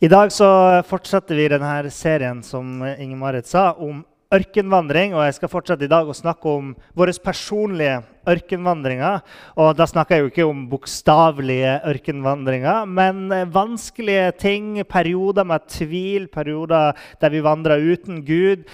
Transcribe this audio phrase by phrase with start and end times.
[0.00, 0.46] I dag så
[0.88, 3.98] fortsetter vi denne serien som Inger Marit sa, om
[4.32, 5.12] ørkenvandring.
[5.12, 7.98] Og jeg skal fortsette i dag å snakke om vår personlige
[8.30, 9.20] ørkenvandringer.
[9.60, 16.28] Og da snakker jeg jo ikke om bokstavelige ørkenvandringer, men vanskelige ting, perioder med tvil,
[16.32, 18.64] perioder der vi vandrer uten Gud,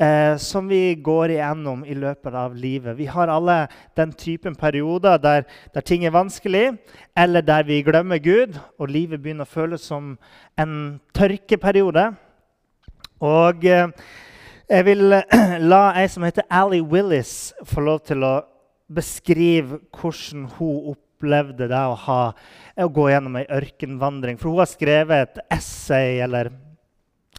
[0.00, 2.96] eh, som vi går igjennom i løpet av livet.
[2.98, 6.78] Vi har alle den typen perioder der, der ting er vanskelig,
[7.16, 10.14] eller der vi glemmer Gud, og livet begynner å føles som
[10.58, 12.12] en tørkeperiode.
[13.24, 13.88] Og eh,
[14.68, 15.12] jeg vil
[15.72, 18.34] la ei som heter Ally Willis, få lov til å
[18.90, 22.20] beskrive hvordan hun opplevde det å, ha,
[22.76, 24.38] å gå gjennom ei ørkenvandring.
[24.40, 26.50] For hun har skrevet et essay eller,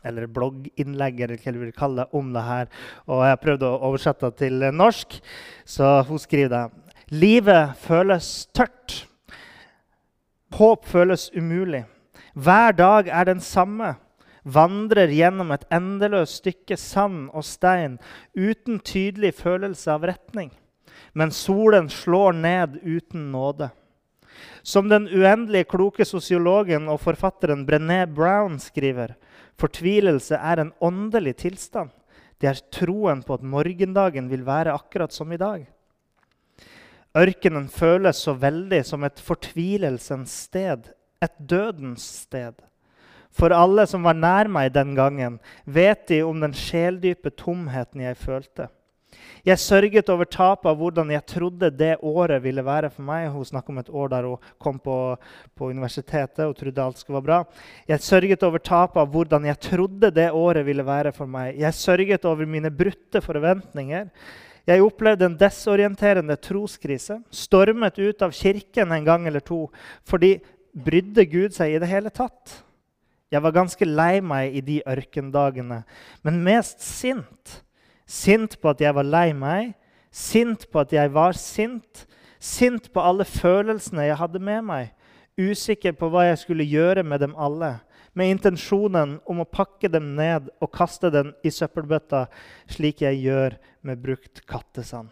[0.04, 2.72] eller blogginnlegg eller hva du vil kalle det, om det her.
[3.06, 5.20] Og jeg har prøvd å oversette det til norsk,
[5.66, 6.64] så hun skriver det.
[7.14, 9.04] Livet føles tørt.
[10.56, 11.84] Håp føles umulig.
[12.36, 13.94] Hver dag er den samme
[14.46, 17.98] vandrer gjennom et endeløst stykke sand og stein
[18.38, 20.52] uten tydelig følelse av retning.
[21.14, 23.70] Men solen slår ned uten nåde.
[24.62, 29.16] Som den uendelig kloke sosiologen og forfatteren Brené Brown skriver,
[29.60, 31.94] fortvilelse er en åndelig tilstand.
[32.42, 35.64] Det er troen på at morgendagen vil være akkurat som i dag.
[37.16, 40.90] Ørkenen føles så veldig som et fortvilelsens sted,
[41.24, 42.58] et dødens sted.
[43.36, 48.20] For alle som var nær meg den gangen, vet de om den sjeldype tomheten jeg
[48.20, 48.68] følte.
[49.46, 53.28] Jeg sørget over tapet av hvordan jeg trodde det året ville være for meg.
[53.34, 54.98] Hun snakket om et år der hun kom på,
[55.56, 57.40] på universitetet og trodde alt skulle være bra.
[57.88, 61.60] Jeg sørget over tapet av hvordan jeg trodde det året ville være for meg.
[61.62, 64.10] Jeg sørget over mine brutte forventninger.
[64.66, 67.20] Jeg opplevde en desorienterende troskrise.
[67.30, 69.68] Stormet ut av kirken en gang eller to.
[70.10, 70.40] Fordi
[70.74, 72.64] brydde Gud seg i det hele tatt?
[73.34, 75.82] Jeg var ganske lei meg i de ørkendagene,
[76.24, 77.62] men mest sint.
[78.06, 79.74] Sint på at jeg var lei meg,
[80.14, 82.06] sint på at jeg var sint,
[82.40, 84.94] sint på alle følelsene jeg hadde med meg,
[85.36, 87.80] usikker på hva jeg skulle gjøre med dem alle,
[88.16, 92.28] med intensjonen om å pakke dem ned og kaste dem i søppelbøtta,
[92.72, 95.10] slik jeg gjør med brukt kattesand.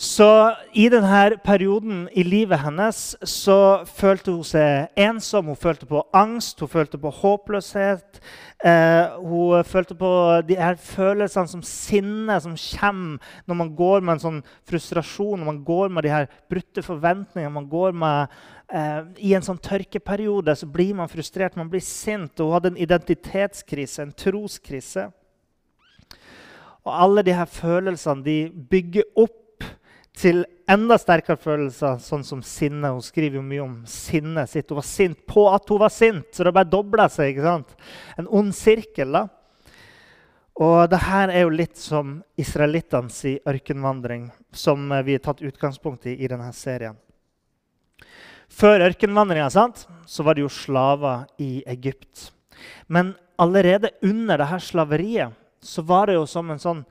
[0.00, 5.50] Så i denne perioden i livet hennes så følte hun seg ensom.
[5.52, 8.16] Hun følte på angst, hun følte på håpløshet.
[8.64, 10.12] Eh, hun følte på
[10.48, 14.38] de her følelsene som sinne som kommer når man går med en sånn
[14.70, 17.52] frustrasjon, når man går med de her brutte forventningene.
[17.52, 18.40] man går med,
[18.72, 22.40] eh, I en sånn tørkeperiode så blir man frustrert, man blir sint.
[22.40, 25.10] Og hun hadde en identitetskrise, en troskrise.
[26.84, 29.39] Og alle de her følelsene de bygger opp
[30.16, 32.92] til enda sterkere følelser, sånn som sinne.
[32.94, 34.70] Hun skriver jo mye om sinnet sitt.
[34.70, 37.32] Hun var sint på at hun var sint, så det bare dobla seg.
[37.32, 37.76] ikke sant?
[38.18, 39.12] En ond sirkel.
[39.12, 39.26] da.
[40.60, 46.18] Og det her er jo litt som israelittenes ørkenvandring, som vi har tatt utgangspunkt i
[46.20, 46.98] i denne serien.
[48.50, 52.32] Før ørkenvandringa så var det jo slaver i Egypt.
[52.88, 55.32] Men allerede under dette slaveriet
[55.62, 56.82] så var det jo som en sånn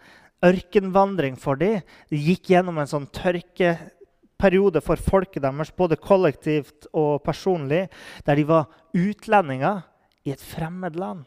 [0.45, 1.81] ørkenvandring for dem.
[2.09, 7.87] De gikk gjennom en sånn tørkeperiode for folket deres, både kollektivt og personlig,
[8.25, 9.83] der de var utlendinger
[10.27, 11.25] i et fremmed land.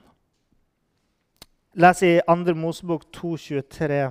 [1.73, 2.55] Les i 2.
[2.59, 4.03] Mosebok 2,23.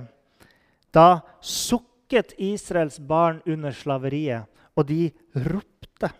[0.92, 6.10] Da sukket Israels barn under slaveriet, og de ropte.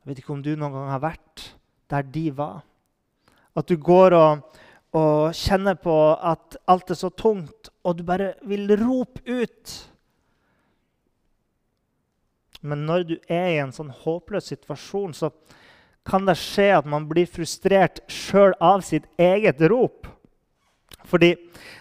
[0.00, 1.46] Jeg vet ikke om du noen gang har vært
[1.90, 2.60] der de var.
[3.56, 4.60] At du går og
[4.96, 9.74] og kjenner på at alt er så tungt, og du bare vil rope ut.
[12.60, 15.30] Men når du er i en sånn håpløs situasjon, så
[16.06, 20.08] kan det skje at man blir frustrert sjøl av sitt eget rop.
[21.06, 21.34] Fordi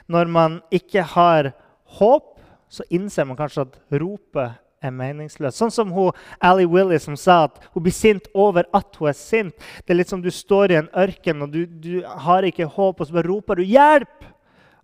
[0.07, 1.51] når man ikke har
[1.99, 2.37] håp,
[2.69, 5.57] så innser man kanskje at ropet er meningsløs.
[5.57, 6.11] Sånn som hun,
[6.43, 9.55] Ally Willis som sa at hun blir sint over at hun er sint.
[9.85, 11.95] Det er litt som du står i en ørken og du, du
[12.25, 14.29] har ikke håp, og så bare roper du 'hjelp'!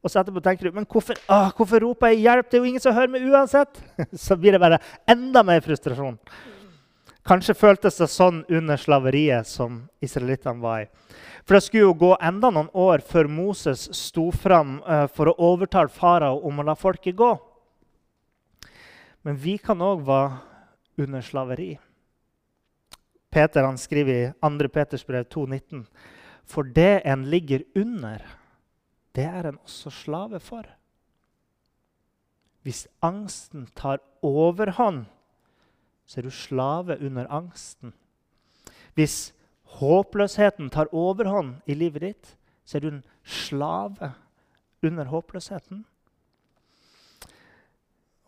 [0.06, 2.50] Og så etterpå tenker du men hvorfor, å, hvorfor roper jeg 'hjelp'?
[2.50, 3.81] Det er jo ingen som hører meg uansett.
[4.25, 4.77] Så blir det bare
[5.09, 6.19] enda mer frustrasjon.
[7.25, 10.89] Kanskje føltes det sånn under slaveriet som israelittene var i.
[11.41, 15.38] For det skulle jo gå enda noen år før Moses sto fram uh, for å
[15.53, 17.31] overtale farao om å la folket gå.
[19.25, 20.38] Men vi kan òg være
[21.01, 21.72] under slaveri.
[23.33, 24.69] Peter han skriver i 2.
[24.72, 25.86] Peters brev 2,19.:
[26.45, 28.22] For det en ligger under,
[29.16, 30.63] det er en også slave for.
[32.62, 35.06] Hvis angsten tar overhånd,
[36.06, 37.94] så er du slave under angsten.
[38.94, 39.33] Hvis
[39.80, 44.13] håpløsheten tar overhånd i livet ditt, så er du en slave
[44.86, 45.83] under håpløsheten.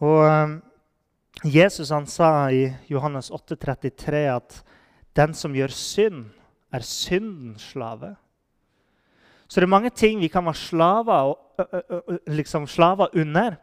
[0.02, 0.58] Og um,
[1.44, 4.62] Jesus han sa i Johannes 8,33 at
[5.18, 6.24] den som gjør synd,
[6.74, 8.16] er syndens slave.
[9.48, 11.36] Så det er mange ting vi kan være slaver,
[12.28, 13.56] liksom slaver under.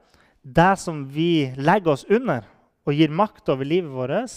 [0.42, 2.46] Det som vi legger oss under
[2.84, 4.32] og gir makt over livet vårt,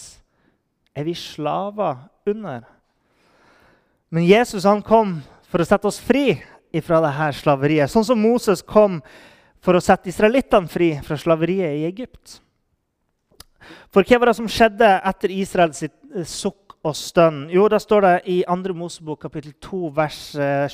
[0.96, 2.66] er vi slaver under.
[4.10, 6.36] Men Jesus han kom for å sette oss fri
[6.84, 7.92] fra dette slaveriet.
[7.92, 9.00] Sånn som Moses kom
[9.64, 12.42] for å sette israelittene fri fra slaveriet i Egypt.
[13.94, 15.84] For hva var det som skjedde etter Israels
[16.30, 17.46] sukk og stønn?
[17.54, 18.76] Jo, da står det i 2.
[18.78, 20.22] Mosebok kapittel 2, vers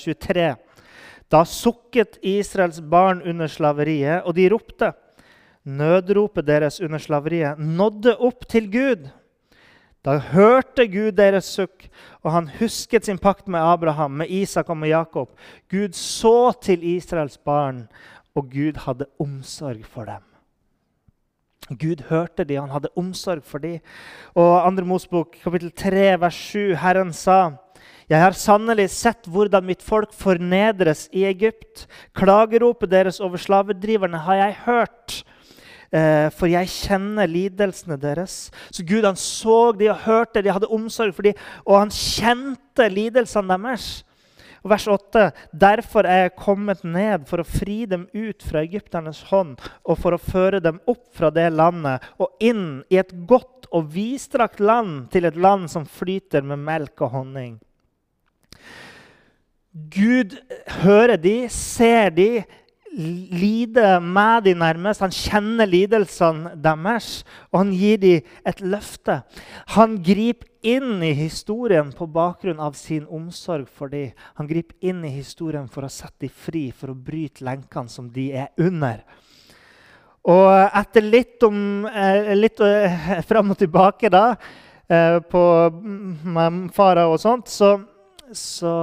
[0.03, 0.49] 23.
[0.51, 0.89] Eh,
[1.33, 4.91] da sukket Israels barn under slaveriet, og de ropte.
[5.63, 9.07] Nødropet deres under slaveriet nådde opp til Gud.
[10.03, 11.87] Da hørte Gud deres sukk,
[12.21, 15.31] og han husket sin pakt med Abraham, med Isak og med Jakob.
[15.71, 17.87] Gud så til Israels barn,
[18.35, 20.32] og Gud hadde omsorg for dem.
[21.69, 23.77] Gud hørte de, han hadde omsorg for de.
[24.35, 24.85] Og 2.
[24.87, 27.43] Mosbok kapittel 3, vers 7, Herren sa
[28.11, 31.85] jeg har sannelig sett hvordan mitt folk fornedres i Egypt.
[32.13, 35.15] Klageropet deres over slavedriverne har jeg hørt.
[35.93, 38.49] Eh, for jeg kjenner lidelsene deres.
[38.73, 42.89] Så Gud han så de og hørte de hadde omsorg for de, og han kjente
[42.91, 44.03] lidelsene deres.
[44.63, 49.25] Og vers 8.: Derfor er jeg kommet ned for å fri dem ut fra egypternes
[49.27, 53.67] hånd og for å føre dem opp fra det landet og inn i et godt
[53.73, 57.55] og vidstrakt land, til et land som flyter med melk og honning.
[59.73, 60.37] Gud
[60.83, 62.43] hører de, ser de,
[62.93, 65.01] lider med de nærmest.
[65.01, 69.23] Han kjenner lidelsene deres, og han gir dem et løfte.
[69.73, 74.11] Han griper inn i historien på bakgrunn av sin omsorg for dem.
[74.39, 78.07] Han griper inn i historien for å sette dem fri, for å bryte lenkene som
[78.11, 79.03] de er under.
[80.31, 80.47] Og
[80.79, 84.37] etter litt, om, eh, litt eh, fram og tilbake da,
[84.87, 85.41] eh, på,
[86.23, 87.75] med fara og sånt, så,
[88.31, 88.73] så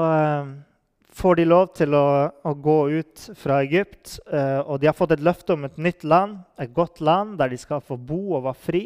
[1.17, 2.07] får de lov til å,
[2.45, 4.19] å gå ut fra Egypt.
[4.69, 7.59] Og de har fått et løfte om et nytt land, et godt land, der de
[7.61, 8.85] skal få bo og være fri.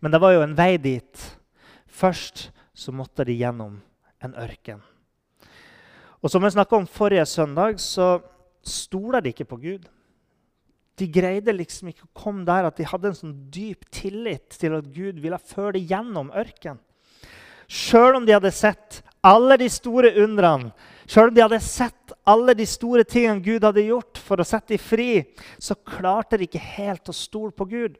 [0.00, 1.26] Men det var jo en vei dit.
[1.96, 3.78] Først så måtte de gjennom
[4.24, 4.82] en ørken.
[6.20, 8.18] Og som vi snakka om forrige søndag, så
[8.66, 9.86] stoler de ikke på Gud.
[10.96, 14.76] De greide liksom ikke å komme der at de hadde en sånn dyp tillit til
[14.78, 16.80] at Gud ville føre dem gjennom ørken.
[17.68, 20.70] Sjøl om de hadde sett alle de store undrene,
[21.06, 24.74] selv om de hadde sett alle de store tingene Gud hadde gjort for å sette
[24.74, 25.10] dem fri,
[25.58, 27.98] så klarte de ikke helt å stole på Gud.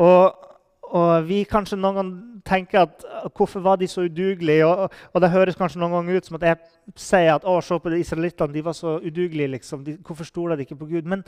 [0.00, 0.51] Og,
[0.92, 3.04] og vi kanskje noen ganger tenker at
[3.36, 4.66] hvorfor var de så udugelige?
[4.66, 6.58] Og, og, det høres kanskje noen ganger ut som at jeg
[7.00, 9.54] sier at å, se på de israelittene, de var så udugelige.
[9.54, 9.86] liksom.
[9.86, 11.08] De, hvorfor stoler de ikke på Gud?
[11.08, 11.24] Men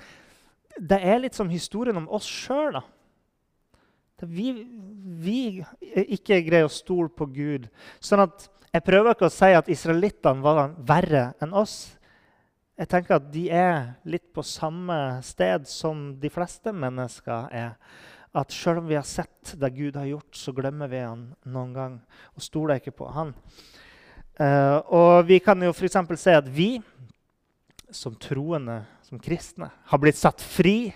[0.76, 2.82] det er litt som historien om oss sjøl
[4.22, 4.52] vi,
[5.02, 5.38] vi
[5.92, 7.68] ikke greier å stole på Gud.
[8.02, 11.94] Sånn at Jeg prøver ikke å si at israelittene var verre enn oss.
[12.74, 17.76] Jeg tenker at de er litt på samme sted som de fleste mennesker er.
[18.34, 21.74] At selv om vi har sett det Gud har gjort, så glemmer vi han noen
[21.74, 21.94] gang
[22.34, 23.30] og stoler ikke på han.
[24.34, 26.00] Uh, og vi kan jo f.eks.
[26.18, 26.80] se at vi
[27.94, 30.90] som troende, som kristne, har blitt satt fri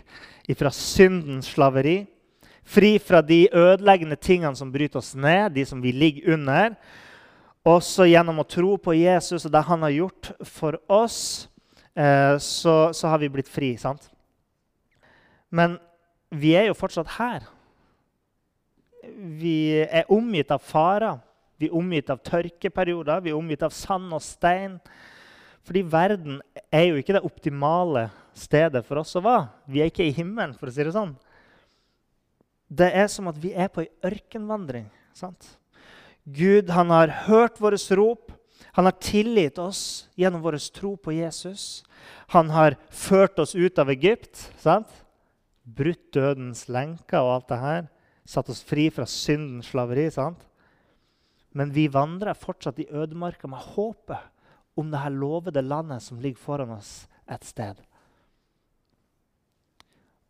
[0.59, 2.01] fra syndens slaveri.
[2.69, 6.75] Fri fra de ødeleggende tingene som bryter oss ned, de som vi ligger under.
[7.69, 11.49] Også gjennom å tro på Jesus og det han har gjort for oss,
[11.95, 13.77] uh, så, så, har vi blitt fri.
[13.79, 14.11] sant?
[15.55, 15.79] Men
[16.31, 17.47] vi er jo fortsatt her.
[19.41, 21.21] Vi er omgitt av farer.
[21.59, 24.77] Vi er omgitt av tørkeperioder, vi er omgitt av sand og stein.
[25.67, 26.39] Fordi verden
[26.71, 28.07] er jo ikke det optimale
[28.39, 29.49] stedet for oss å være.
[29.67, 31.17] Vi er ikke i himmelen, for å si det sånn.
[32.69, 34.87] Det er som at vi er på ei ørkenvandring.
[35.17, 35.59] sant?
[36.25, 38.33] Gud han har hørt våre rop.
[38.77, 41.83] Han har tilgitt oss gjennom vår tro på Jesus.
[42.29, 44.53] Han har ført oss ut av Egypt.
[44.59, 44.89] sant?
[45.77, 47.89] Brutt dødens lenker og alt det her.
[48.29, 50.11] satt oss fri fra syndens slaveri.
[50.11, 50.47] sant?
[51.53, 54.19] Men vi vandrer fortsatt i ødemarka med håpet
[54.77, 57.81] om det her lovede landet som ligger foran oss et sted.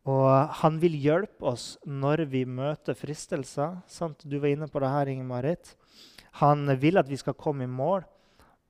[0.08, 3.80] Og han vil hjelpe oss når vi møter fristelser.
[3.90, 4.22] Sant?
[4.24, 5.74] Du var inne på det her, Inger-Marit.
[6.40, 8.06] Han vil at vi skal komme i mål,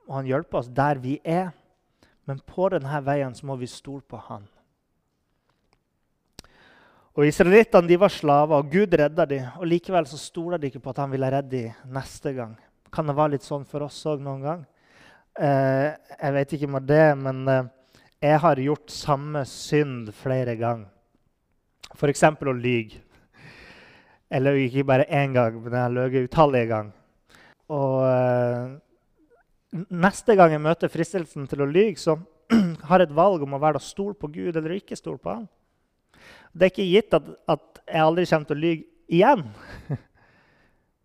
[0.09, 1.53] og han hjelper oss der vi er.
[2.27, 4.49] Men på denne veien så må vi stole på han.
[7.19, 9.47] Og Israelittene var slaver, og Gud redda dem.
[9.59, 12.53] Og likevel så stoler de ikke på at han ville redde dem neste gang.
[12.95, 14.63] Kan det være litt sånn for oss òg noen gang?
[15.35, 17.67] Eh, jeg vet ikke om det, men eh,
[18.23, 20.87] jeg har gjort samme synd flere ganger.
[21.99, 22.23] F.eks.
[22.23, 23.03] å lyge.
[24.31, 26.97] Jeg løy ikke bare én gang, men jeg har løyet utallige ganger.
[27.75, 32.15] Og eh, neste gang jeg møter fristelsen til å lyge, så
[32.93, 35.49] har jeg et valg om å være stole på Gud eller ikke stole på ham.
[36.59, 39.45] Det er ikke gitt at, at jeg aldri kommer til å lyge igjen.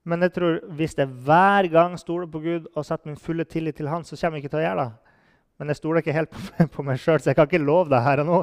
[0.09, 3.77] Men jeg tror hvis jeg hver gang stoler på Gud og setter min fulle tillit
[3.77, 5.13] til Han, så kommer jeg ikke til å gjøre det.
[5.61, 6.33] Men jeg stoler ikke helt
[6.73, 8.39] på, meg sjøl, så jeg kan ikke love det her og nå.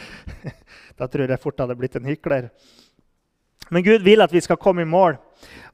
[0.98, 2.48] da tror jeg fort hadde blitt en hykler.
[3.70, 5.20] Men Gud vil at vi skal komme i mål.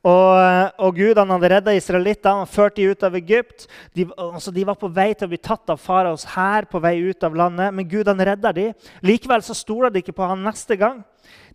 [0.07, 3.67] Og, og Gud han hadde redda israelittene og ført dem ut av Egypt.
[3.97, 6.95] De, altså, de, var på vei til å bli tatt av faraos hær på vei
[7.09, 7.75] ut av landet.
[7.75, 8.76] Men Gud han redda dem.
[9.02, 11.02] Likevel så stoler de ikke på han neste gang.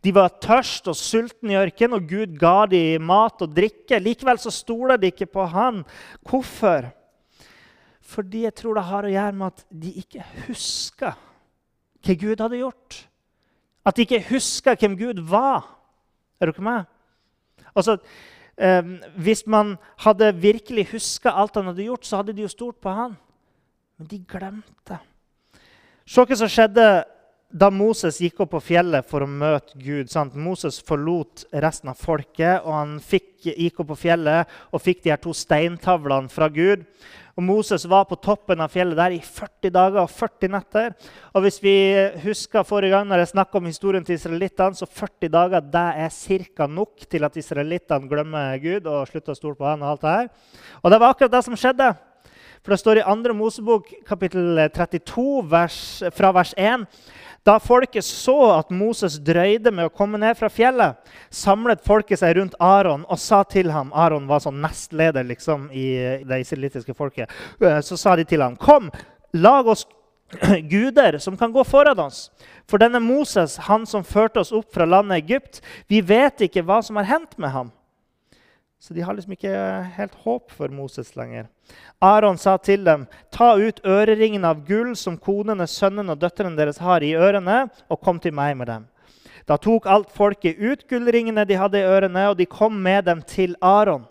[0.03, 4.01] De var tørst og sultne i ørkenen, og Gud ga dem mat og drikke.
[4.03, 5.81] Likevel så stoler de ikke på han.
[6.27, 6.91] Hvorfor?
[8.03, 11.15] Fordi jeg tror det har å gjøre med at de ikke husker
[12.03, 12.97] hva Gud hadde gjort.
[13.87, 15.63] At de ikke husker hvem Gud var.
[16.43, 16.83] Er ikke med?
[17.73, 17.97] Altså,
[18.57, 18.81] eh,
[19.15, 22.89] Hvis man hadde virkelig huska alt han hadde gjort, så hadde de jo stolt på
[22.89, 23.17] han.
[23.97, 24.99] Men de glemte.
[26.05, 26.85] Se hva som skjedde
[27.53, 30.09] da Moses gikk opp på fjellet for å møte Gud.
[30.09, 30.33] Sant?
[30.33, 35.11] Moses forlot resten av folket, og han fikk, gikk opp på fjellet og fikk de
[35.13, 36.87] her to steintavlene fra Gud.
[37.33, 40.95] Og Moses var på toppen av fjellet der i 40 dager og 40 netter.
[41.33, 41.75] Og hvis vi
[42.25, 46.49] husker forrige gang når jeg snakka om historien til israelittene, så 40 dager det er
[46.57, 46.67] ca.
[46.69, 49.81] nok til at israelittene glemmer Gud og slutter å stole på han.
[49.81, 50.33] Og alt det her.
[50.81, 51.93] Og det var akkurat det som skjedde.
[52.63, 53.33] For det står i 2.
[53.35, 55.77] Mosebok kapittel 32 vers,
[56.15, 56.87] fra vers 1
[57.43, 60.95] da folket så at Moses drøyde med å komme ned fra fjellet,
[61.27, 66.23] samlet folket seg rundt Aron og sa til ham Aron var sånn nestleder liksom, i
[66.23, 67.31] det israelittiske folket.
[67.59, 68.89] Eh, så sa de til ham, 'Kom,
[69.33, 69.85] lag oss
[70.71, 72.29] guder som kan gå foran oss.'
[72.65, 76.81] For denne Moses, han som førte oss opp fra landet Egypt, vi vet ikke hva
[76.81, 77.71] som har hendt med ham.
[78.83, 79.51] Så de har liksom ikke
[79.95, 81.45] helt håp for Moses lenger.
[82.03, 86.81] Aron sa til dem, ta ut øreringene av gull som konene, sønnene og døtrene deres
[86.83, 88.89] har i ørene, og kom til meg med dem.
[89.47, 93.23] Da tok alt folket ut gullringene de hadde i ørene, og de kom med dem
[93.23, 94.03] til Aron.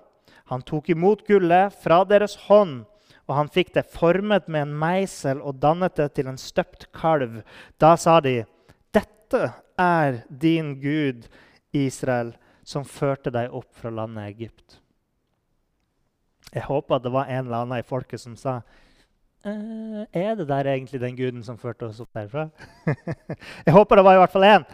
[0.48, 2.86] Han tok imot gullet fra deres hånd,
[3.28, 7.42] og han fikk det formet med en meisel og dannet det til en støpt kalv.
[7.76, 8.46] Da sa de,
[8.88, 11.28] 'Dette er din Gud,
[11.76, 14.78] Israel.' Som førte deg opp fra landet Egypt.
[16.52, 18.58] Jeg håper at det var en eller annen i folket som sa
[19.46, 22.50] eh, Er det der egentlig den guden som førte oss opp derfra?
[23.66, 24.66] jeg håper det var i hvert fall én.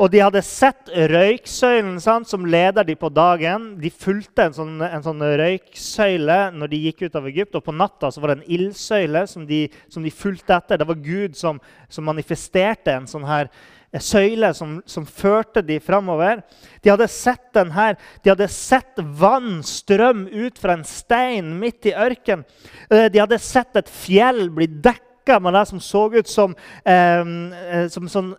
[0.00, 3.74] Og de hadde sett røyksøylen sant, som leder de på dagen.
[3.82, 7.58] De fulgte en sånn, en sånn, røyksøyle når de gikk ut av Egypt.
[7.58, 10.80] Og på natta var det en ildsøyle som de, som de fulgte etter.
[10.80, 11.60] Det var Gud som,
[11.92, 13.52] som manifesterte en sånn her
[13.98, 16.44] søyle som, som førte de framover.
[16.82, 17.96] De hadde sett den her.
[18.22, 22.44] De hadde sett vann strøm ut fra en stein midt i ørkenen.
[22.90, 26.54] Eh, de hadde sett et fjell bli dekka med det som så ut som,
[26.84, 28.36] eh, eh, som sånn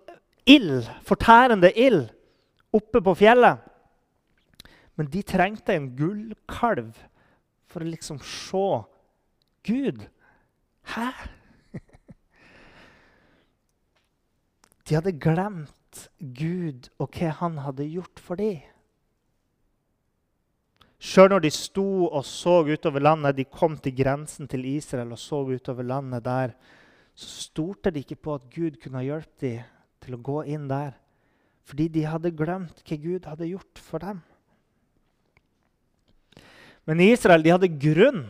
[0.48, 2.08] ild, fortærende ild,
[2.72, 3.60] oppe på fjellet.
[4.96, 6.96] Men de trengte en gullkalv
[7.68, 8.84] for å liksom se
[9.68, 10.08] Gud.
[10.96, 11.12] Hæ?
[14.88, 18.62] De hadde glemt Gud og hva han hadde gjort for dem.
[21.02, 25.20] Sjøl når de sto og så utover landet, de kom til grensen til Israel og
[25.20, 26.54] så utover landet der,
[27.18, 29.64] så stolte de ikke på at Gud kunne hjelpe dem
[30.02, 30.94] til å gå inn der.
[31.66, 34.22] Fordi de hadde glemt hva Gud hadde gjort for dem.
[36.86, 38.24] Men Israel de hadde grunn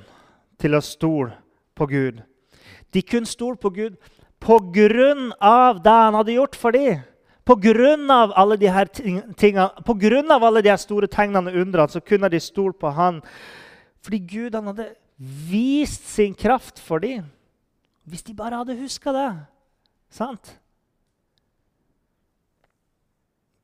[0.59, 1.35] til å stole
[1.75, 2.23] på Gud.
[2.91, 3.99] De kunne stole på Gud
[4.41, 7.03] på grunn av det han hadde gjort for dem.
[7.45, 11.51] På grunn av alle de her tingene, på grunn av alle de her store tegnene
[11.51, 13.21] og undrene, så kunne de stole på han.
[14.05, 14.91] Fordi Gud han hadde
[15.49, 17.25] vist sin kraft for dem.
[18.05, 19.29] Hvis de bare hadde huska det.
[20.09, 20.55] Sant?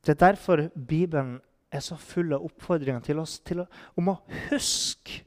[0.05, 1.39] Det er derfor Bibelen
[1.71, 3.65] er så full av oppfordringer til oss til å,
[3.97, 4.19] om å
[4.49, 5.23] huske.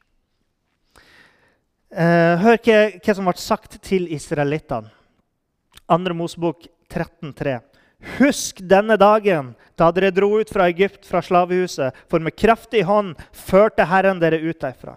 [1.91, 5.00] Eh, hør hva, hva som ble sagt til israelittene.
[5.91, 6.15] 2.
[6.15, 7.59] Mosebok 13,3.
[8.19, 13.19] Husk denne dagen da dere dro ut fra Egypt, fra slavehuset, for med kraftig hånd
[13.35, 14.97] førte Herren dere ut derfra.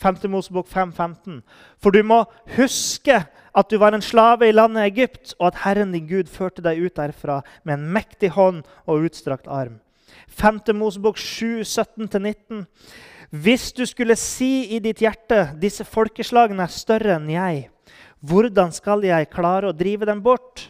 [0.00, 0.22] 5.
[0.32, 1.42] Mosebok 5,15.
[1.82, 2.22] For du må
[2.56, 3.18] huske
[3.50, 6.80] at du var en slave i landet Egypt, og at Herren din Gud førte deg
[6.80, 9.80] ut derfra med en mektig hånd og utstrakt arm.
[10.30, 10.62] 5.
[10.78, 12.64] Mosebok 7, 17-19.
[13.30, 17.68] Hvis du skulle si i ditt hjerte disse folkeslagene er større enn jeg,
[18.20, 20.68] hvordan skal jeg klare å drive dem bort?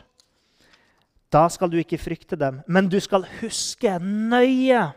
[1.31, 4.89] Da skal du ikke frykte dem, men du skal huske nøye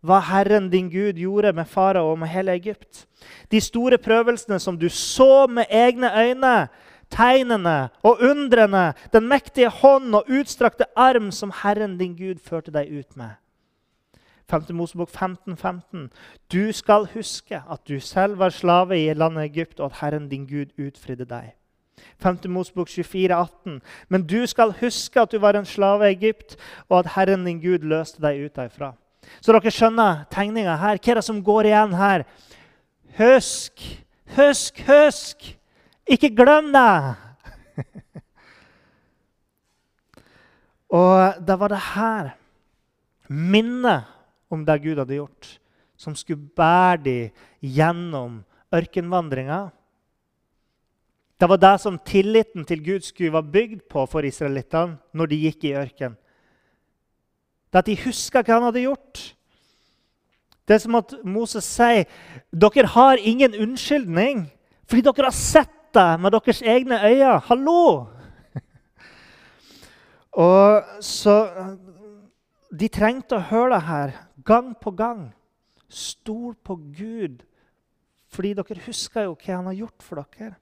[0.00, 3.04] hva Herren din Gud gjorde med farao og med hele Egypt.
[3.52, 6.54] De store prøvelsene som du så med egne øyne,
[7.12, 12.92] tegnene og undrene, den mektige hånd og utstrakte arm som Herren din Gud førte deg
[12.92, 13.36] ut med.
[14.50, 14.72] 5.
[14.74, 16.08] Mosebok 15, 15.
[16.52, 20.46] Du skal huske at du selv var slave i landet Egypt, og at Herren din
[20.46, 21.52] Gud utfridde deg.
[22.22, 22.38] 5.
[22.52, 23.80] Mosebok 24, 18.
[24.08, 26.56] Men du skal huske at du var en slave i Egypt,
[26.88, 28.92] og at Herren din Gud løste deg ut derfra.
[29.40, 30.98] Så dere skjønner tegninga her.
[30.98, 32.26] Hva er det som går igjen her?
[33.18, 33.84] Husk,
[34.36, 35.50] husk, husk!
[36.10, 37.14] Ikke glem det!
[41.00, 42.30] og det var det her
[43.30, 44.08] minnet
[44.50, 45.50] om det Gud hadde gjort,
[46.00, 47.30] som skulle bære dem
[47.62, 48.40] gjennom
[48.74, 49.68] ørkenvandringa
[51.40, 55.38] det var det som tilliten til Gud skulle være bygd på for israelittene når de
[55.46, 56.16] gikk i ørken.
[57.72, 59.22] Det at de huska hva han hadde gjort.
[60.68, 62.04] Det er som at Moses sier
[62.52, 64.48] dere har ingen unnskyldning
[64.90, 67.38] fordi dere har sett det med deres egne øyne.
[67.48, 68.06] Hallo!
[70.46, 71.36] Og så
[72.70, 74.10] De trengte å høre det her
[74.46, 75.30] gang på gang.
[75.90, 77.40] Stol på Gud,
[78.30, 80.54] fordi dere husker jo hva han har gjort for dere.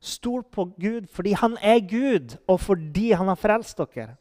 [0.00, 4.16] Stol på Gud fordi han er Gud, og fordi han har frelst dere.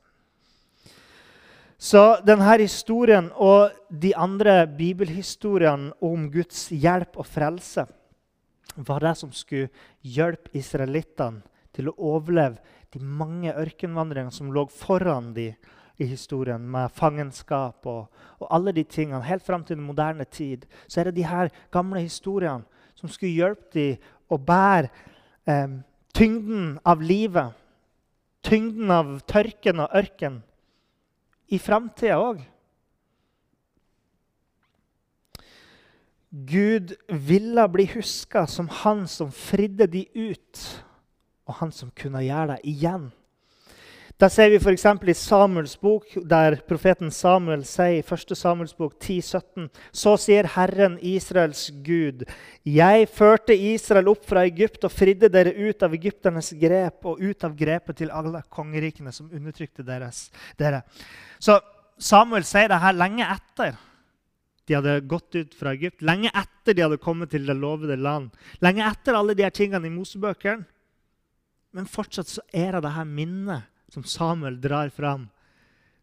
[1.77, 7.85] Så denne historien og de andre bibelhistoriene om Guds hjelp og frelse
[8.77, 9.69] var det som skulle
[10.01, 12.57] hjelpe israelittene til å overleve
[12.93, 15.53] de mange ørkenvandringene som lå foran dem
[15.97, 19.23] i historien, med fangenskap og, og, alle de tingene.
[19.25, 22.65] Helt fram til den moderne tid så er det de her gamle historiene
[22.97, 24.89] som skulle hjelpe dem å bære
[25.47, 25.79] eh,
[26.13, 27.55] tyngden av livet,
[28.45, 30.41] tyngden av tørken og ørken,
[31.47, 32.41] i framtida òg.
[36.47, 40.63] Gud ville bli huska som han som fridde de ut,
[41.47, 43.07] og han som kunne gjøre det igjen.
[44.17, 44.86] Da ser vi f.eks.
[45.06, 48.32] i Samuels bok, der profeten Samuel sier i 1.
[48.34, 52.23] Samuels bok 10, 17, Så sier Herren, Israels Gud,
[52.65, 57.45] jeg førte Israel opp fra Egypt og fridde dere ut av egypternes grep og ut
[57.45, 60.82] av grepet til alle kongerikene som undertrykte deres, dere.
[61.38, 61.60] Så
[62.01, 63.77] Samuel sier det her lenge etter
[64.65, 68.34] de hadde gått ut fra Egypt, lenge etter de hadde kommet til det lovede land,
[68.65, 70.65] lenge etter alle de her tingene i Mosebøkene.
[71.77, 75.28] Men fortsatt så er det det her minnet som Samuel drar fram,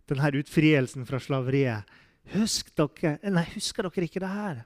[0.09, 1.89] denne utfrielsen fra slaveriet.
[2.35, 4.63] Husk dere, nei, husker dere ikke det her?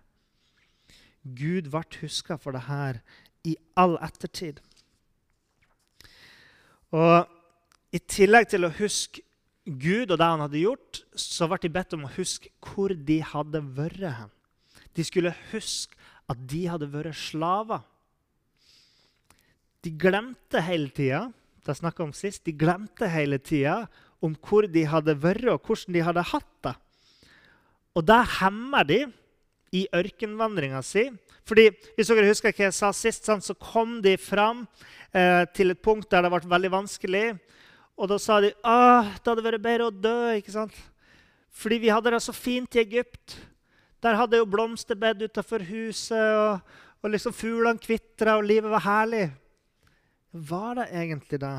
[1.23, 3.01] Gud ble huska for det her
[3.47, 4.61] i all ettertid.
[6.95, 7.27] Og
[7.93, 9.25] I tillegg til å huske
[9.69, 13.19] Gud og det han hadde gjort, så ble de bedt om å huske hvor de
[13.21, 14.31] hadde vært hen.
[14.97, 15.97] De skulle huske
[16.29, 17.83] at de hadde vært slaver.
[19.85, 21.29] De glemte hele tida
[21.69, 23.85] det snakka om sist, de glemte hele tida
[24.25, 26.75] om hvor de hadde vært, og hvordan de hadde hatt det.
[27.97, 29.01] Og det hemmer de
[29.75, 31.09] i ørkenvandringa si.
[31.49, 34.67] Fordi, Hvis dere husker hva jeg sa sist, så kom de fram
[35.13, 37.27] eh, til et punkt der det ble veldig vanskelig.
[37.99, 40.37] Og da sa de at det hadde vært bedre å dø.
[40.37, 40.75] ikke sant?
[41.51, 43.39] Fordi vi hadde det så fint i Egypt.
[44.05, 46.61] Der hadde jo blomsterbed utafor huset, og,
[47.03, 49.25] og liksom fuglene kvitra, og livet var herlig.
[50.33, 51.57] Var det egentlig det?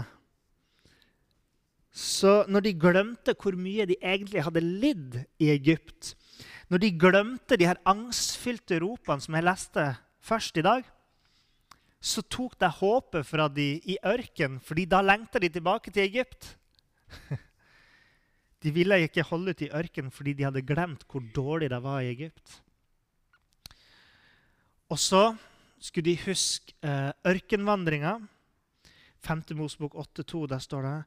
[1.89, 6.13] Så når de glemte hvor mye de egentlig hadde lidd i Egypt,
[6.69, 9.86] når de glemte de her angstfylte ropene som jeg leste
[10.21, 10.86] først i dag,
[11.99, 16.55] så tok det håpet fra de i ørken, fordi da lengta de tilbake til Egypt.
[18.60, 22.01] De ville ikke holde ut i ørken fordi de hadde glemt hvor dårlig det var
[22.03, 22.58] i Egypt.
[24.91, 25.21] Og så
[25.79, 28.17] skulle de huske eh, ørkenvandringa
[29.25, 29.43] 5.
[29.60, 30.97] Mosebok 8,2, der står det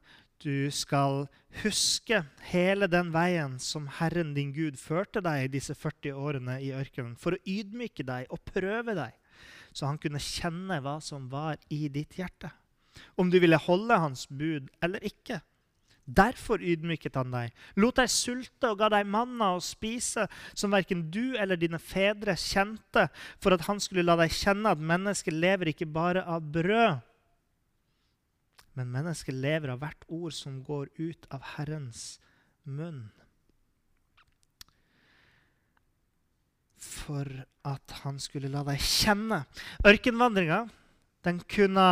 [0.43, 1.27] Du skal
[1.63, 7.15] huske hele den veien som Herren din Gud førte deg disse 40 årene i ørkenen,
[7.15, 9.15] for å ydmyke deg og prøve deg,
[9.73, 12.51] så han kunne kjenne hva som var i ditt hjerte.
[13.17, 15.41] Om du ville holde hans bud eller ikke.
[16.03, 21.05] Derfor ydmyket han deg, lot deg sulte og ga deg manna å spise, som verken
[21.13, 23.07] du eller dine fedre kjente,
[23.39, 26.99] for at han skulle la deg kjenne at mennesket lever ikke bare av brød,
[28.77, 32.17] men mennesket lever av hvert ord som går ut av Herrens
[32.63, 33.05] munn.
[36.83, 37.27] For
[37.63, 39.43] at han skulle la deg kjenne.
[39.87, 40.65] Ørkenvandringa,
[41.23, 41.87] den kunne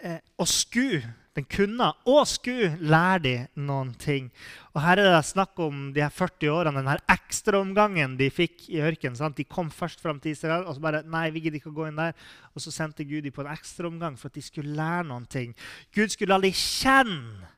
[0.00, 1.02] eh, Å sku
[1.38, 4.28] den kunne og skulle lære dem noen ting.
[4.74, 8.66] Og Her er det snakk om de her 40 årene, den her ekstraomgangen de fikk
[8.72, 9.34] i ørkenen.
[9.36, 11.88] De kom først fram til Israel, og så bare nei, vi gidder ikke å gå
[11.88, 12.16] inn der.
[12.54, 15.54] Og så sendte Gud dem på en ekstraomgang for at de skulle lære noen ting.
[15.94, 17.52] Gud skulle la dem kjenne,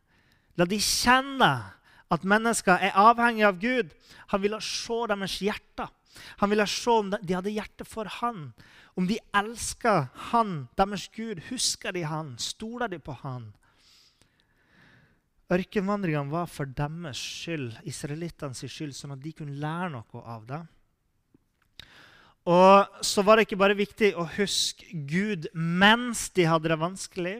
[0.61, 1.53] la de kjenne
[2.11, 3.95] at mennesker er avhengige av Gud.
[4.35, 5.88] Han ville se deres hjerter.
[6.43, 8.51] Han ville se om de hadde hjerte for han.
[8.99, 11.40] Om de elsker han, deres Gud.
[11.49, 12.35] Husker de han?
[12.43, 13.53] Stoler de på han?
[15.51, 20.61] Ørkenvandringene var for deres skyld, israelittenes skyld, sånn at de kunne lære noe av det.
[22.51, 27.35] Og så var det ikke bare viktig å huske Gud mens de hadde det vanskelig,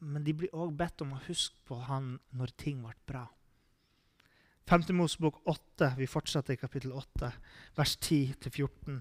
[0.00, 3.26] men de blir òg bedt om å huske på Han når ting ble bra.
[4.70, 4.86] 5.
[4.96, 7.30] Mosebok 8, vi fortsetter i kapittel 8,
[7.76, 9.00] vers 10-14.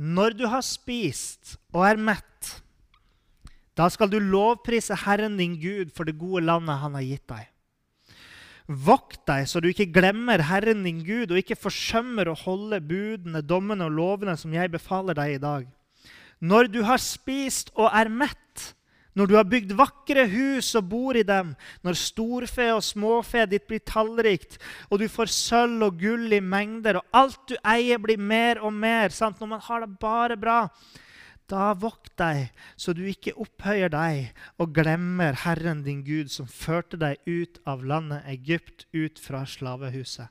[0.00, 2.54] Når du har spist og er mett,
[3.74, 7.50] da skal du lovprise Herren din Gud for det gode landet han har gitt deg.
[8.64, 13.42] Vokt deg så du ikke glemmer Herren din Gud og ikke forsømmer å holde budene,
[13.44, 15.66] dommene og lovene som jeg befaler deg i dag.
[16.44, 18.72] Når du har spist og er mett,
[19.14, 21.52] når du har bygd vakre hus og bor i dem,
[21.86, 24.58] når storfe og småfe ditt blir tallrikt,
[24.90, 28.74] og du får sølv og gull i mengder, og alt du eier, blir mer og
[28.74, 29.38] mer sant?
[29.38, 30.58] Når man har det bare bra,
[31.50, 32.48] da vokt deg,
[32.80, 34.30] så du ikke opphøyer deg
[34.62, 40.30] og glemmer Herren din Gud, som førte deg ut av landet Egypt, ut fra slavehuset.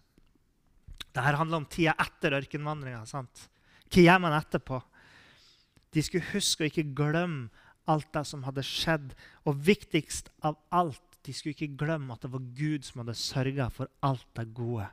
[1.13, 3.03] Dette handler om tida etter ørkenvandringa.
[3.05, 4.79] Hva gjør man etterpå?
[5.93, 7.51] De skulle huske å ikke glemme
[7.89, 9.11] alt det som hadde skjedd.
[9.45, 13.69] Og viktigst av alt, de skulle ikke glemme at det var Gud som hadde sørga
[13.71, 14.87] for alt det gode.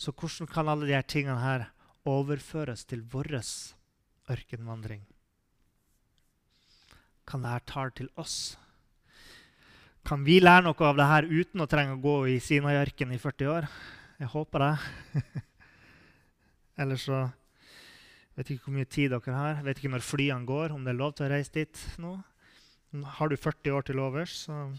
[0.00, 1.68] Så hvordan kan alle disse tingene her
[2.08, 3.32] overføres til vår
[4.30, 5.02] ørkenvandring?
[7.26, 8.56] Kan dette tale til oss?
[10.06, 13.52] Kan vi lære noe av dette uten å trenge å gå i Sinai-ørkenen i 40
[13.52, 13.68] år?
[14.20, 14.72] Jeg håper det.
[16.80, 17.20] Eller så
[18.36, 19.60] vet ikke hvor mye tid dere har.
[19.66, 22.16] Vet ikke når flyene går, om det er lov til å reise dit nå.
[23.18, 24.70] Har du 40 år til overs, så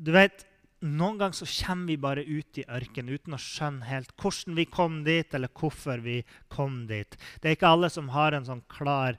[0.00, 0.46] Du vet,
[0.80, 4.64] noen ganger så kommer vi bare ut i ørkenen uten å skjønne helt hvordan vi
[4.64, 7.16] kom dit, eller hvorfor vi kom dit.
[7.40, 9.18] Det er ikke alle som har en sånn klar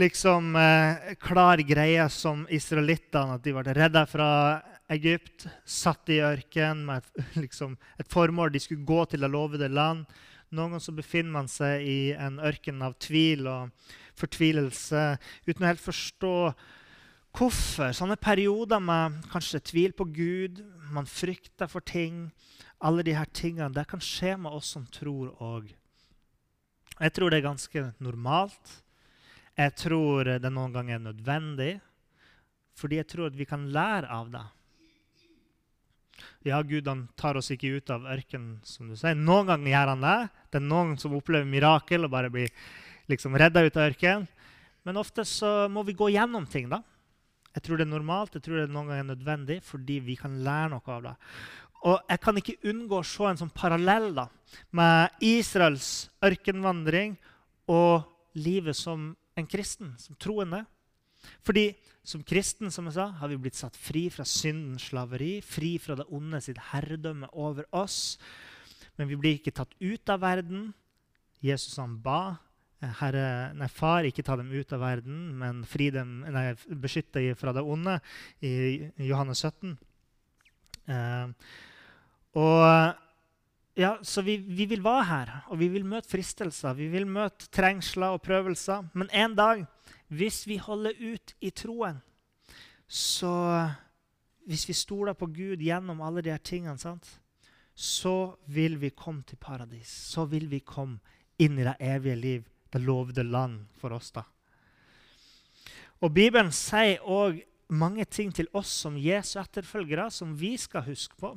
[0.00, 6.86] liksom, eh, klar greie som israelittene, at de ble redda fra Egypt, satt i ørkenen
[6.86, 8.52] med et, liksom, et, formål.
[8.52, 10.06] De skulle gå til det lovede land.
[10.52, 15.04] Noen ganger så befinner man seg i en ørken av tvil og fortvilelse
[15.46, 16.36] uten å helt forstå
[17.32, 17.94] Hvorfor?
[17.96, 20.60] Sånne perioder med kanskje tvil på Gud,
[20.92, 22.26] man frykter for ting.
[22.82, 25.72] Alle de her tingene, Det kan skje med oss som tror òg.
[27.00, 28.82] Jeg tror det er ganske normalt.
[29.56, 31.80] Jeg tror det noen ganger er nødvendig,
[32.76, 34.44] fordi jeg tror at vi kan lære av det.
[36.44, 39.14] Ja, Gud han tar oss ikke ut av ørkenen, som du sier.
[39.14, 40.30] Noen ganger gjør han det.
[40.50, 42.50] Det er noen som opplever mirakel og bare blir
[43.08, 44.28] liksom redda ut av ørkenen.
[44.84, 46.68] Men ofte så må vi gå gjennom ting.
[46.68, 46.82] da.
[47.52, 50.38] Jeg tror det er normalt, jeg tror det noen ganger er nødvendig, fordi vi kan
[50.44, 51.14] lære noe av det.
[51.82, 54.28] Og Jeg kan ikke unngå å se en sånn parallell da,
[54.70, 57.16] med Israels ørkenvandring
[57.72, 58.06] og
[58.38, 60.62] livet som en kristen, som troende.
[61.46, 61.72] Fordi
[62.06, 65.94] som kristen som jeg sa, har vi blitt satt fri fra syndens slaveri, fri fra
[65.98, 68.16] det onde sitt herredømme over oss.
[68.98, 70.70] Men vi blir ikke tatt ut av verden.
[71.42, 72.38] Jesus han ba
[72.82, 75.62] Herre, nei, Far, ikke ta dem ut av verden, men
[75.94, 76.48] dem, nei,
[76.82, 78.00] beskytt dem fra det onde,
[78.42, 79.76] i Johannes 17.
[80.90, 81.28] Eh,
[82.42, 82.98] og
[83.78, 87.48] ja, Så vi, vi, vil være her, og vi vil møte fristelser, vi vil møte
[87.54, 88.90] trengsler og prøvelser.
[88.92, 89.64] Men en dag,
[90.08, 92.02] hvis vi holder ut i troen,
[92.88, 93.70] så
[94.42, 97.20] Hvis vi stoler på Gud gjennom alle de her tingene, sant,
[97.74, 99.86] så vil vi komme til paradis.
[99.86, 100.98] Så vil vi komme
[101.38, 104.10] inn i det evige liv det lovde land for oss.
[104.10, 104.24] da.
[106.02, 111.16] Og Bibelen sier òg mange ting til oss som Jesu etterfølgere som vi skal huske
[111.20, 111.34] på.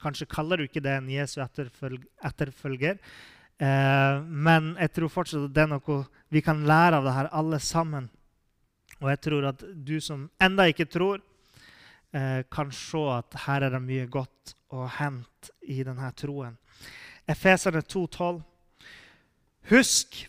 [0.00, 2.98] Kanskje kaller du ikke det en Jesu etterfølger,
[3.58, 5.98] eh, men jeg tror fortsatt at det er noe
[6.32, 8.10] vi kan lære av det her, alle sammen.
[9.00, 11.20] Og jeg tror at du som enda ikke tror,
[12.12, 16.56] eh, kan se at her er det mye godt å hente i denne troen.
[17.28, 18.42] Efeserne 2,12.
[19.70, 20.26] Husk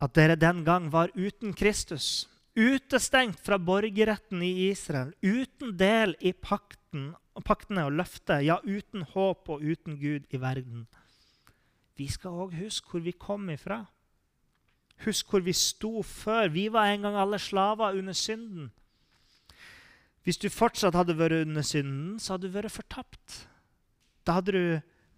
[0.00, 6.32] at dere den gang var uten Kristus, utestengt fra borgerretten i Israel, uten del i
[6.32, 7.12] pakten,
[7.44, 10.86] paktene og løftet, ja, uten håp og uten Gud i verden.
[11.96, 13.84] Vi skal òg huske hvor vi kom ifra.
[15.04, 16.48] Husk hvor vi sto før.
[16.52, 18.70] Vi var en gang alle slaver under synden.
[20.24, 23.36] Hvis du fortsatt hadde vært under synden, så hadde du vært fortapt.
[24.24, 24.64] Da hadde du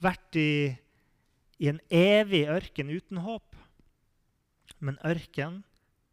[0.03, 0.75] vært i,
[1.59, 3.52] i en evig ørken uten håp.
[4.83, 5.63] Men ørken,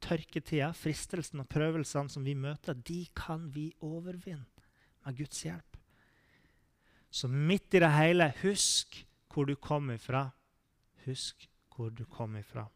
[0.04, 4.46] tørketida, fristelsen og prøvelsene som vi møter, de kan vi overvinne
[5.06, 5.78] med Guds hjelp.
[7.10, 9.02] Så midt i det hele, husk
[9.34, 10.28] hvor du kom ifra.
[11.06, 12.68] Husk hvor du kom ifra.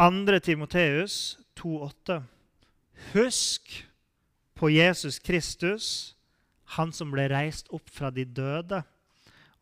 [0.00, 0.38] 2.
[0.42, 2.22] Timoteus 2,8.
[3.12, 3.76] Husk
[4.54, 6.16] på Jesus Kristus,
[6.74, 8.82] han som ble reist opp fra de døde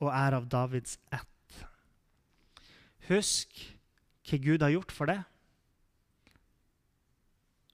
[0.00, 1.28] og er av Davids ett.
[3.10, 3.60] Husk
[4.28, 5.20] hva Gud har gjort for det.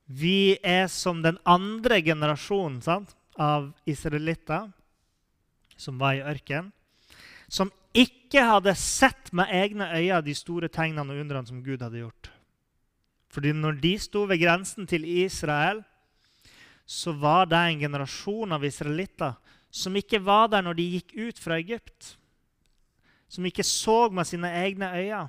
[0.08, 4.66] Vi er som den andre generasjonen sant, av israelitter
[5.78, 6.72] som var i ørkenen,
[7.46, 12.02] som ikke hadde sett med egne øyne de store tegnene og undrene som Gud hadde
[12.02, 12.32] gjort.
[13.30, 15.84] Fordi når de sto ved grensen til Israel,
[16.88, 19.36] så var det en generasjon av israelitter
[19.70, 22.14] som ikke var der når de gikk ut fra Egypt.
[23.28, 25.26] Som ikke så med sine egne øyne.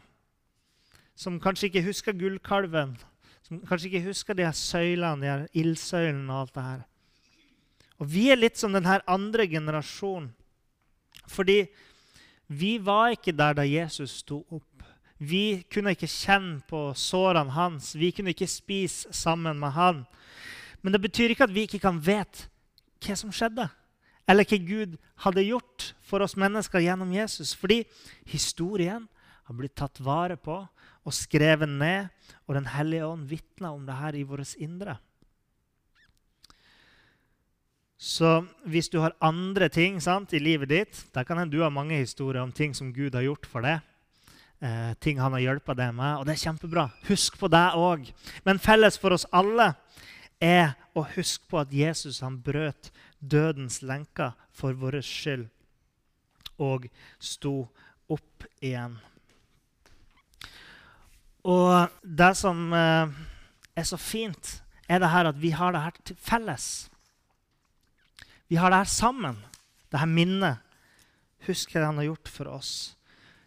[1.20, 2.96] Som kanskje ikke husker gullkalven.
[3.44, 6.86] Som kanskje ikke husker de her søylene, de her ildsøylene og alt det her.
[8.00, 10.32] Og vi er litt som denne andre generasjonen
[11.30, 11.60] fordi
[12.50, 14.86] vi var ikke der da Jesus sto opp.
[15.22, 17.92] Vi kunne ikke kjenne på sårene hans.
[17.94, 20.00] Vi kunne ikke spise sammen med han.
[20.82, 22.48] Men det betyr ikke at vi ikke kan vite
[23.04, 23.68] hva som skjedde,
[24.28, 27.54] eller hva Gud hadde gjort for oss mennesker gjennom Jesus.
[27.54, 27.84] Fordi
[28.26, 29.06] historien
[29.46, 30.64] har blitt tatt vare på
[31.06, 32.10] og skrevet ned,
[32.48, 34.98] og Den hellige ånd vitner om det her i vårt indre.
[38.00, 42.00] Så hvis du har andre ting sant, i livet ditt da kan Du ha mange
[42.00, 43.82] historier om ting som Gud har gjort for deg.
[44.62, 46.90] Eh, ting han har hjulpet deg med, og det er kjempebra.
[47.08, 48.10] Husk på det òg.
[48.44, 49.74] Men felles for oss alle
[50.40, 55.48] er å huske på at Jesus han brøt dødens lenker for vår skyld
[56.60, 57.70] og sto
[58.12, 58.98] opp igjen.
[61.50, 63.20] Og det som eh,
[63.74, 64.60] er så fint,
[64.90, 66.90] er det her at vi har det her til felles.
[68.50, 69.38] Vi har det her sammen,
[69.90, 70.66] det her minnet.
[71.48, 72.74] Husk hva han har gjort for oss.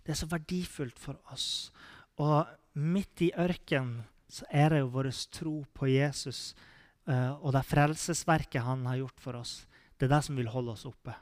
[0.03, 1.71] Det er så verdifullt for oss.
[2.19, 6.55] Og midt i ørkenen så er det jo vår tro på Jesus
[7.05, 9.67] uh, og det frelsesverket han har gjort for oss.
[9.99, 11.15] Det er det som vil holde oss oppe.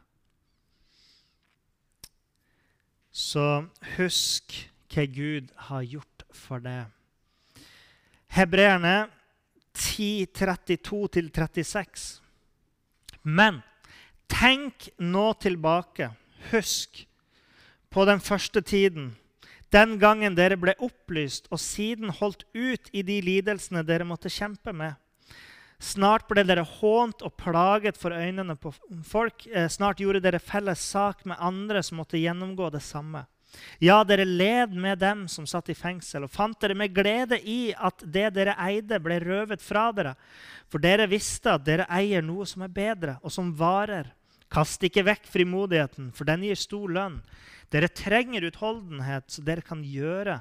[3.11, 3.67] Så
[3.97, 4.55] husk
[4.95, 6.85] hva Gud har gjort for det.
[8.31, 9.09] Hebreerne
[9.75, 12.21] 10, 32-36.
[13.23, 13.63] Men
[14.31, 16.13] tenk nå tilbake.
[16.51, 17.07] Husk
[17.91, 19.11] på den første tiden,
[19.71, 24.73] den gangen dere ble opplyst og siden holdt ut i de lidelsene dere måtte kjempe
[24.75, 24.95] med.
[25.81, 28.73] Snart ble dere hånt og plaget for øynene på
[29.07, 29.47] folk.
[29.49, 33.25] Eh, snart gjorde dere felles sak med andre som måtte gjennomgå det samme.
[33.83, 37.73] Ja, dere led med dem som satt i fengsel, og fant dere med glede i
[37.73, 40.15] at det dere eide, ble røvet fra dere.
[40.71, 44.13] For dere visste at dere eier noe som er bedre, og som varer.
[44.51, 47.21] Kast ikke vekk frimodigheten, for den gir stor lønn.
[47.71, 50.41] Dere trenger utholdenhet, så dere kan gjøre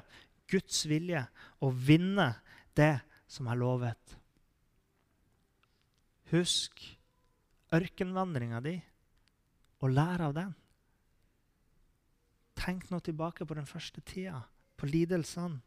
[0.50, 1.22] Guds vilje
[1.62, 2.32] og vinne
[2.78, 2.96] det
[3.30, 4.16] som er lovet.
[6.30, 6.82] Husk
[7.74, 8.76] ørkenvandringa di
[9.80, 10.50] og lær av den.
[12.60, 14.42] Tenk nå tilbake på den første tida,
[14.76, 15.62] på lidelsene,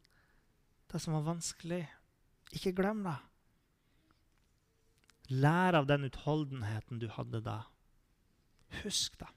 [0.92, 1.82] det som var vanskelig.
[2.54, 3.16] Ikke glem det.
[5.34, 7.64] Lær av den utholdenheten du hadde da.
[8.84, 9.30] Husk det.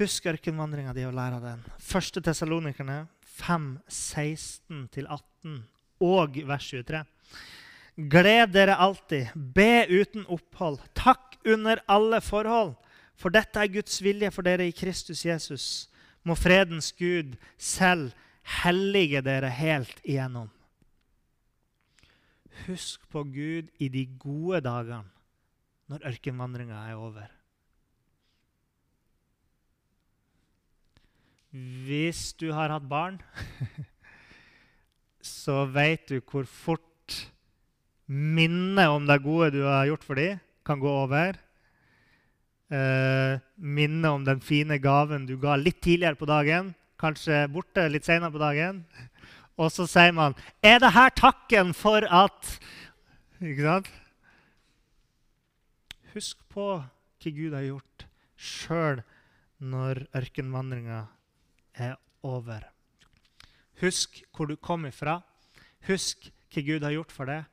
[0.00, 1.62] Husk ørkenvandringa di og lær av den.
[1.78, 3.04] Første Tessalonikerne
[3.38, 5.58] 5, 16-18
[6.02, 7.04] og vers 23.
[8.10, 12.74] Gled dere alltid, be uten opphold, takk under alle forhold.
[13.20, 15.66] For dette er Guds vilje for dere i Kristus Jesus
[16.22, 18.12] må fredens Gud selv
[18.62, 20.50] hellige dere helt igjennom.
[22.66, 25.08] Husk på Gud i de gode dagene,
[25.90, 27.30] når ørkenvandringa er over.
[31.52, 33.18] Hvis du har hatt barn,
[35.20, 37.18] så vet du hvor fort
[38.08, 41.36] minnet om det gode du har gjort for dem, kan gå over.
[42.72, 48.06] Eh, minne om den fine gaven du ga litt tidligere på dagen, kanskje borte litt
[48.08, 48.78] senere på dagen.
[49.60, 52.58] Og så sier man 'Er det her takken for at'
[53.42, 53.88] Ikke sant?
[56.14, 58.04] Husk på hva Gud har gjort,
[58.36, 59.02] sjøl
[59.58, 61.08] når ørkenvandringa
[61.74, 62.62] er over.
[63.80, 65.22] Husk hvor du kom ifra.
[65.88, 67.44] Husk hva Gud har gjort for deg.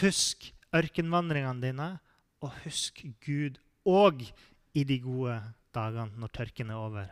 [0.00, 1.98] Husk ørkenvandringene dine,
[2.42, 4.30] og husk Gud òg
[4.74, 5.38] i de gode
[5.74, 7.08] dagene når tørken er over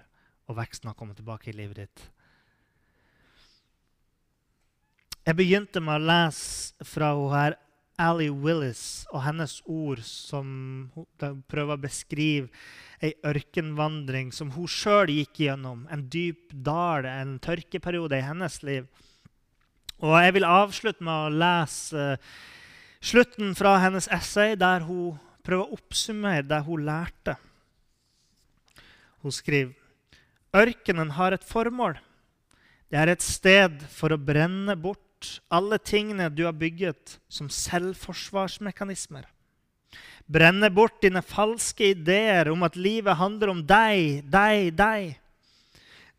[0.49, 2.05] og veksten har kommet tilbake i livet ditt.
[5.29, 7.59] Jeg begynte med å lese fra hun her
[8.01, 10.47] Ally Willis og hennes ord som
[10.95, 12.49] hun prøver å beskrive
[13.05, 15.85] ei ørkenvandring som hun sjøl gikk gjennom.
[15.93, 18.87] En dyp dal, en tørkeperiode i hennes liv.
[19.99, 22.39] Og jeg vil avslutte med å lese uh,
[23.03, 27.37] slutten fra hennes essay, der hun prøver å oppsummere det hun lærte.
[29.23, 29.75] Hun skriver
[30.57, 31.99] ørkenen har et formål.
[32.89, 39.27] Det er et sted for å brenne bort alle tingene du har bygget som selvforsvarsmekanismer.
[40.29, 45.17] Brenne bort dine falske ideer om at livet handler om deg, deg, deg.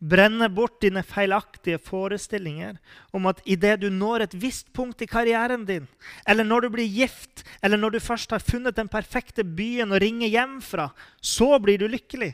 [0.00, 2.78] Brenne bort dine feilaktige forestillinger
[3.14, 5.86] om at idet du når et visst punkt i karrieren din,
[6.26, 10.00] eller når du blir gift, eller når du først har funnet den perfekte byen å
[10.00, 10.88] ringe hjem fra,
[11.20, 12.32] så blir du lykkelig.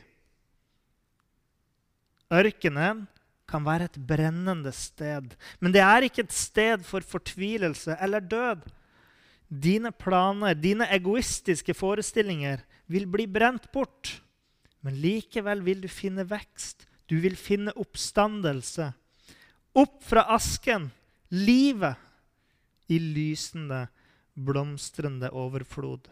[2.33, 3.05] Ørkenen
[3.47, 8.65] kan være et brennende sted, men det er ikke et sted for fortvilelse eller død.
[9.47, 14.17] Dine planer, dine egoistiske forestillinger, vil bli brent bort.
[14.83, 16.83] Men likevel vil du finne vekst.
[17.07, 18.91] Du vil finne oppstandelse.
[19.77, 20.89] Opp fra asken,
[21.31, 21.95] livet,
[22.87, 23.87] i lysende,
[24.35, 26.07] blomstrende overflod.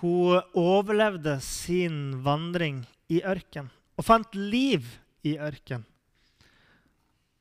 [0.00, 4.84] Hun overlevde sin vandring i ørken og fant liv
[5.24, 5.86] i ørken.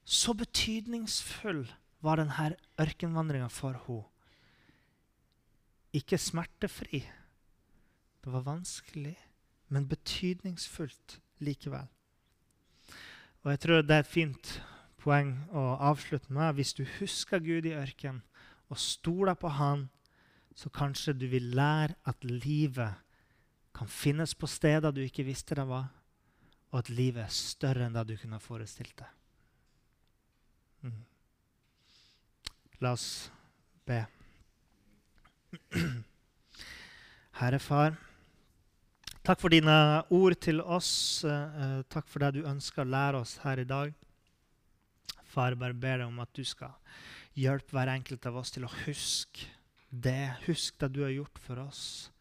[0.05, 1.65] Så betydningsfull
[2.05, 4.05] var denne ørkenvandringa for henne.
[5.95, 7.05] Ikke smertefri.
[8.23, 9.15] Det var vanskelig,
[9.69, 11.87] men betydningsfullt likevel.
[13.43, 14.49] Og jeg tror det er et fint
[14.99, 16.57] poeng å avslutte med.
[16.57, 18.23] Hvis du husker Gud i ørkenen
[18.67, 19.87] og stoler på Han,
[20.55, 23.01] så kanskje du vil lære at livet
[23.75, 25.89] kan finnes på steder du ikke visste det var,
[26.71, 29.11] og at livet er større enn det du kunne forestilt deg.
[30.87, 31.01] Mm.
[32.83, 33.31] La oss
[33.87, 33.99] be.
[37.39, 37.97] Herre Far,
[39.27, 39.75] takk for dine
[40.15, 41.23] ord til oss.
[41.27, 43.91] Eh, takk for det du ønsker å lære oss her i dag.
[45.35, 46.71] Far, bare ber deg om at du skal
[47.35, 49.51] hjelpe hver enkelt av oss til å huske
[50.01, 50.36] det.
[50.45, 52.12] Husk det du har gjort for oss,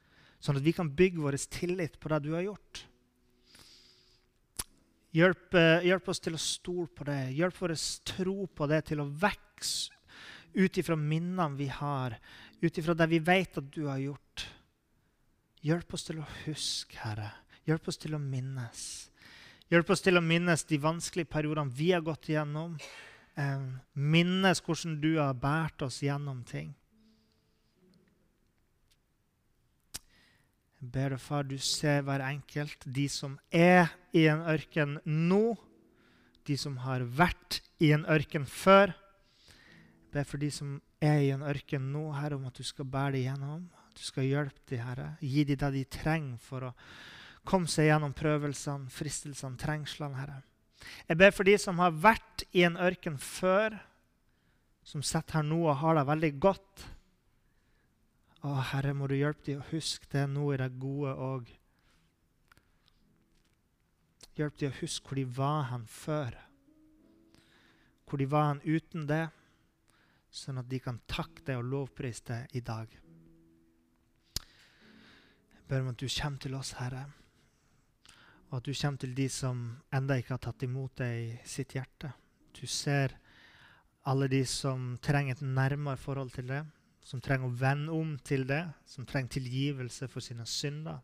[0.42, 2.84] sånn at vi kan bygge vår tillit på det du har gjort.
[5.14, 7.36] Hjelp, eh, hjelp oss til å stole på det.
[7.38, 9.94] Hjelp vår tro på det til å vokse
[10.54, 12.16] ut ifra minnene vi har,
[12.60, 14.46] ut ifra det vi vet at du har gjort.
[15.64, 17.30] Hjelp oss til å huske, Herre.
[17.64, 19.10] Hjelp oss til å minnes.
[19.72, 22.76] Hjelp oss til å minnes de vanskelige periodene vi har gått igjennom.
[23.38, 23.62] Eh,
[23.94, 26.74] minnes hvordan du har båret oss gjennom ting.
[30.84, 35.56] Ber deg, far, du ser hver enkelt, de som er i en ørken nå,
[36.44, 38.92] de som har vært i en ørken før.
[40.12, 43.16] Be for de som er i en ørken nå, Herre, om at du skal bære
[43.16, 43.66] dem gjennom.
[43.94, 45.08] Du skal hjelpe dem, Herre.
[45.22, 46.74] Gi dem det de trenger for å
[47.46, 50.40] komme seg gjennom prøvelsene, fristelsene, trengslene, Herre.
[51.08, 53.76] Jeg ber for de som har vært i en ørken før,
[54.84, 56.84] som sitter her nå og har det veldig godt.
[58.44, 61.48] Å, Herre, må du hjelpe dem å huske det nå i det gode òg.
[64.36, 66.36] Hjelp dem å huske hvor de var hen før.
[68.04, 69.22] Hvor de var hen uten det
[70.34, 72.92] sånn at de kan takke deg og lovprise deg i dag.
[75.54, 77.06] Jeg ber om at du kommer til oss, Herre,
[78.50, 79.64] og at du kommer til de som
[79.94, 82.12] enda ikke har tatt imot deg i sitt hjerte.
[82.52, 83.16] Du ser
[84.04, 86.64] alle de som trenger et nærmere forhold til det,
[87.04, 91.02] som trenger å vende om til det, som trenger tilgivelse for sine synder.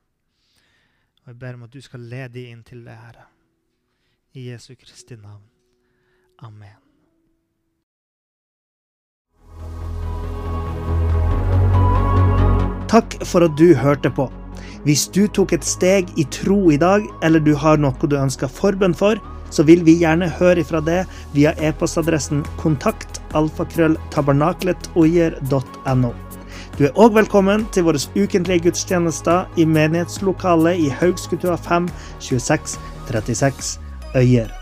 [1.22, 3.26] Og jeg ber om at du skal lede dem inn til det, Herre.
[4.32, 5.44] I Jesu Kristi navn.
[6.46, 6.78] Amen.
[12.90, 14.26] Takk for at du hørte på.
[14.86, 18.48] Hvis du tok et steg i tro i dag, eller du har noe du ønsker
[18.48, 19.20] forbønn for,
[19.51, 26.12] så vil vi gjerne høre ifra det via e-postadressen kontakt alfakrølltabernakletogjer.no.
[26.78, 31.86] Du er òg velkommen til våre ukentlige gudstjenester i menighetslokalet i Haugskutua 5
[32.30, 32.78] 26
[33.11, 33.78] 36
[34.16, 34.59] Øyer.